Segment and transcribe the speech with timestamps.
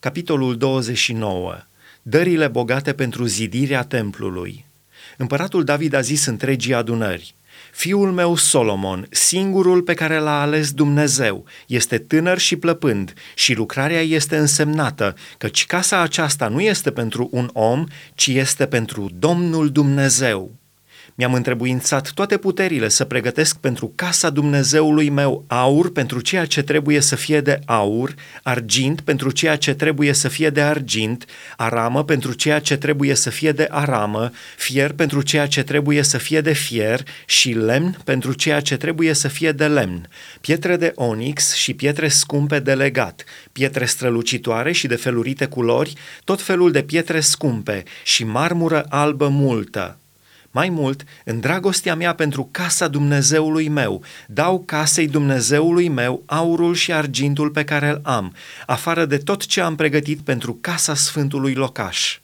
[0.00, 1.56] Capitolul 29.
[2.02, 4.64] Dările bogate pentru zidirea templului.
[5.16, 7.34] Împăratul David a zis întregii adunări,
[7.72, 14.02] Fiul meu Solomon, singurul pe care l-a ales Dumnezeu, este tânăr și plăpând și lucrarea
[14.02, 20.59] este însemnată, căci casa aceasta nu este pentru un om, ci este pentru Domnul Dumnezeu.
[21.20, 27.00] Mi-am întrebuințat toate puterile să pregătesc pentru casa Dumnezeului meu aur pentru ceea ce trebuie
[27.00, 31.24] să fie de aur, argint pentru ceea ce trebuie să fie de argint,
[31.56, 36.18] aramă pentru ceea ce trebuie să fie de aramă, fier pentru ceea ce trebuie să
[36.18, 40.08] fie de fier și lemn pentru ceea ce trebuie să fie de lemn,
[40.40, 45.92] pietre de onix și pietre scumpe de legat, pietre strălucitoare și de felurite culori,
[46.24, 49.94] tot felul de pietre scumpe și marmură albă multă
[50.50, 56.92] mai mult, în dragostea mea pentru casa Dumnezeului meu, dau casei Dumnezeului meu aurul și
[56.92, 58.34] argintul pe care îl am,
[58.66, 62.19] afară de tot ce am pregătit pentru casa Sfântului Locaș.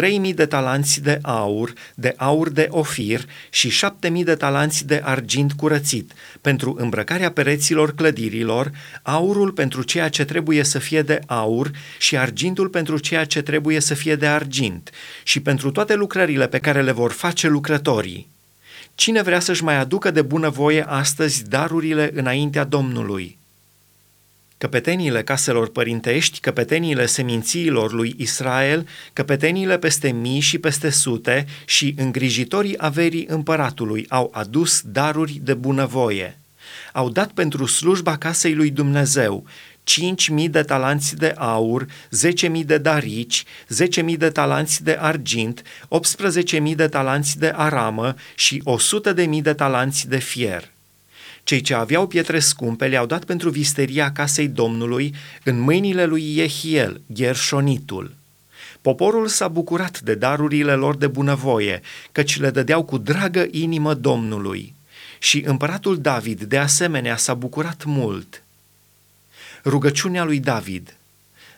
[0.00, 5.52] 3.000 de talanți de aur, de aur de ofir și 7.000 de talanți de argint
[5.52, 8.70] curățit, pentru îmbrăcarea pereților clădirilor,
[9.02, 13.80] aurul pentru ceea ce trebuie să fie de aur și argintul pentru ceea ce trebuie
[13.80, 14.90] să fie de argint,
[15.22, 18.30] și pentru toate lucrările pe care le vor face lucrătorii.
[18.94, 23.38] Cine vrea să-și mai aducă de bunăvoie astăzi darurile înaintea Domnului?
[24.62, 32.74] Căpeteniile caselor părintești, căpeteniile semințiilor lui Israel, căpeteniile peste mii și peste sute și îngrijitorii
[32.78, 36.38] averii împăratului au adus daruri de bunăvoie.
[36.92, 39.44] Au dat pentru slujba casei lui Dumnezeu
[40.42, 43.44] 5.000 de talanți de aur, 10.000 de darici,
[44.04, 45.62] 10.000 de talanți de argint,
[46.62, 48.62] 18.000 de talanți de aramă și
[49.14, 50.71] 100.000 de talanți de fier.
[51.44, 57.00] Cei ce aveau pietre scumpe le-au dat pentru visteria casei Domnului în mâinile lui Jehiel,
[57.12, 58.14] Gershonitul.
[58.80, 61.80] Poporul s-a bucurat de darurile lor de bunăvoie,
[62.12, 64.74] căci le dădeau cu dragă inimă Domnului.
[65.18, 68.42] Și împăratul David, de asemenea, s-a bucurat mult.
[69.64, 70.96] Rugăciunea lui David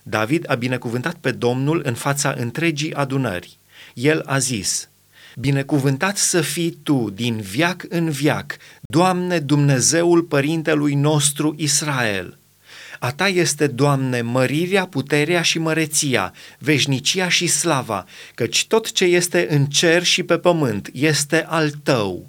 [0.02, 3.58] David a binecuvântat pe Domnul în fața întregii adunări.
[3.94, 4.88] El a zis–
[5.36, 12.38] Binecuvântat să fii Tu din viac în viac, Doamne Dumnezeul Părintelui nostru Israel.
[12.98, 19.46] A Ta este, Doamne, mărirea, puterea și măreția, veșnicia și slava, căci tot ce este
[19.50, 22.28] în cer și pe pământ este al Tău.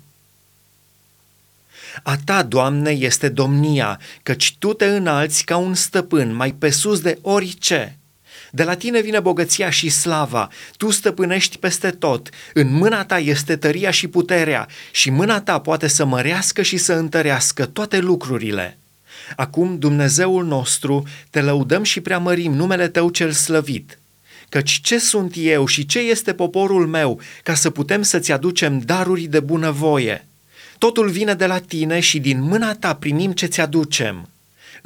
[2.03, 6.99] A Ta, Doamne, este domnia, căci Tu te înalți ca un stăpân mai pe sus
[6.99, 7.97] de orice.
[8.55, 13.55] De la tine vine bogăția și slava, tu stăpânești peste tot, în mâna ta este
[13.55, 18.77] tăria și puterea și mâna ta poate să mărească și să întărească toate lucrurile.
[19.35, 23.99] Acum, Dumnezeul nostru, te lăudăm și preamărim numele tău cel slăvit.
[24.49, 29.23] Căci ce sunt eu și ce este poporul meu ca să putem să-ți aducem daruri
[29.23, 30.25] de bunăvoie?
[30.77, 34.29] Totul vine de la tine și din mâna ta primim ce-ți aducem.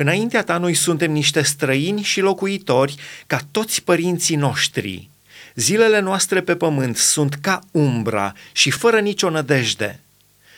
[0.01, 2.95] Înaintea ta noi suntem niște străini și locuitori
[3.27, 5.09] ca toți părinții noștri.
[5.55, 9.99] Zilele noastre pe pământ sunt ca umbra și fără nicio nădejde.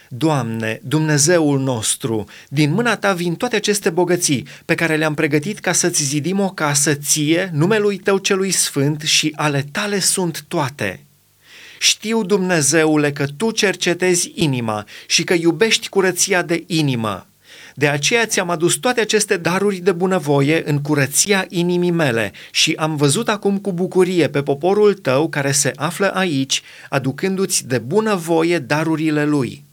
[0.10, 5.72] Doamne, Dumnezeul nostru, din mâna Ta vin toate aceste bogății pe care le-am pregătit ca
[5.72, 11.06] să-ți zidim o casă ție, numelui Tău celui sfânt și ale Tale sunt toate.
[11.80, 17.26] Știu, Dumnezeule, că Tu cercetezi inima și că iubești curăția de inimă.
[17.76, 22.96] De aceea ți-am adus toate aceste daruri de bunăvoie în curăția inimii mele și am
[22.96, 29.26] văzut acum cu bucurie pe poporul tău care se află aici, aducându-ți de bunăvoie darurile
[29.26, 29.64] lui.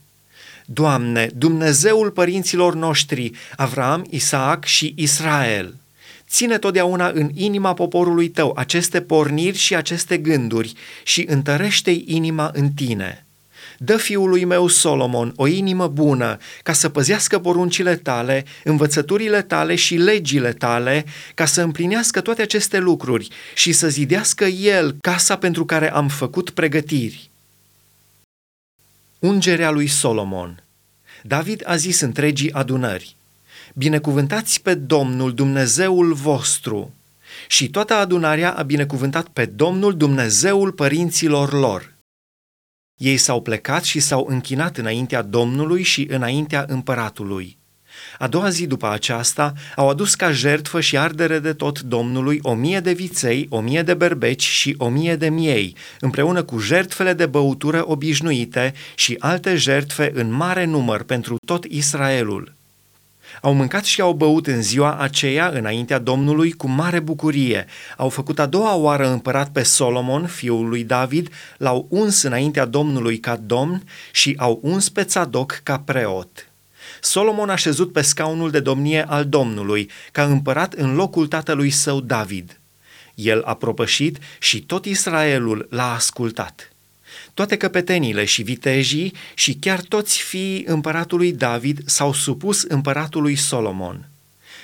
[0.65, 5.75] Doamne, Dumnezeul părinților noștri, Avram, Isaac și Israel,
[6.29, 10.73] ține totdeauna în inima poporului tău aceste porniri și aceste gânduri
[11.03, 13.23] și întărește-i inima în tine
[13.81, 19.95] Dă fiului meu Solomon o inimă bună ca să păzească poruncile tale, învățăturile tale și
[19.95, 25.91] legile tale, ca să împlinească toate aceste lucruri și să zidească el casa pentru care
[25.91, 27.29] am făcut pregătiri.
[29.19, 30.63] Ungerea lui Solomon
[31.23, 33.15] David a zis întregii adunări,
[33.73, 36.93] Binecuvântați pe Domnul Dumnezeul vostru!
[37.47, 41.97] Și toată adunarea a binecuvântat pe Domnul Dumnezeul părinților lor.
[42.99, 47.57] Ei s-au plecat și s-au închinat înaintea Domnului și înaintea împăratului.
[48.17, 52.53] A doua zi după aceasta au adus ca jertfă și ardere de tot Domnului o
[52.53, 57.13] mie de viței, o mie de berbeci și o mie de miei, împreună cu jertfele
[57.13, 62.58] de băutură obișnuite și alte jertfe în mare număr pentru tot Israelul.
[63.41, 67.65] Au mâncat și au băut în ziua aceea înaintea Domnului cu mare bucurie.
[67.97, 73.17] Au făcut a doua oară împărat pe Solomon, fiul lui David, l-au uns înaintea Domnului
[73.17, 76.51] ca domn și au uns pe Tzadok ca preot.
[77.01, 81.99] Solomon a șezut pe scaunul de domnie al Domnului, ca împărat în locul tatălui său
[81.99, 82.59] David.
[83.15, 86.71] El a propășit și tot Israelul l-a ascultat.
[87.33, 94.07] Toate căpetenile și vitejii și chiar toți fiii împăratului David s-au supus împăratului Solomon.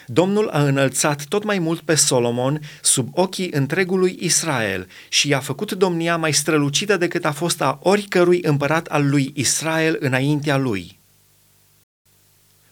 [0.07, 5.71] Domnul a înălțat tot mai mult pe Solomon sub ochii întregului Israel și i-a făcut
[5.71, 10.97] domnia mai strălucită decât a fost a oricărui împărat al lui Israel înaintea lui.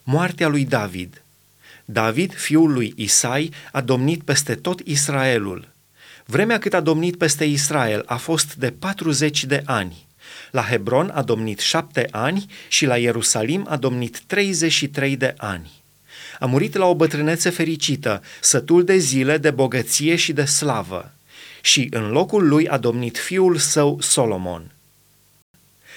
[0.04, 1.24] Moartea lui David
[1.86, 5.73] David, fiul lui Isai, a domnit peste tot Israelul.
[6.26, 10.08] Vremea cât a domnit peste Israel a fost de 40 de ani.
[10.52, 15.72] La Hebron a domnit șapte ani și la Ierusalim a domnit 33 de ani.
[16.40, 21.12] A murit la o bătrânețe fericită, sătul de zile, de bogăție și de slavă.
[21.62, 24.73] Și în locul lui a domnit fiul său Solomon.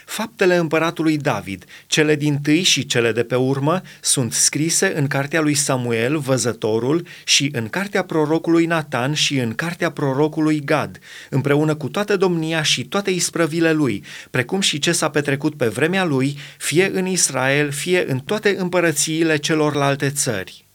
[0.06, 5.40] Faptele împăratului David, cele din tâi și cele de pe urmă, sunt scrise în cartea
[5.40, 10.98] lui Samuel, văzătorul, și în cartea prorocului Natan și în cartea prorocului Gad,
[11.30, 16.04] împreună cu toată domnia și toate isprăvile lui, precum și ce s-a petrecut pe vremea
[16.04, 20.65] lui, fie în Israel, fie în toate împărățiile celorlalte țări.